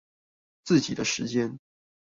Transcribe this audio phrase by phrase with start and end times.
[0.63, 1.59] 自己的時間